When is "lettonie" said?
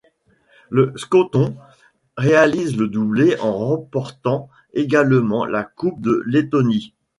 6.25-6.95